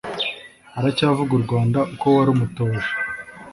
aracyavuga 0.77 1.31
u 1.35 1.41
rwanda 1.45 1.79
uko 1.93 2.05
warumutoje 2.15 2.87